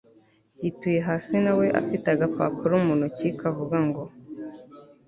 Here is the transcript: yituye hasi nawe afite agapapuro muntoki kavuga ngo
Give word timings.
yituye 0.61 0.99
hasi 1.07 1.35
nawe 1.43 1.65
afite 1.79 2.05
agapapuro 2.09 2.73
muntoki 2.85 3.27
kavuga 3.39 3.77
ngo 3.87 4.03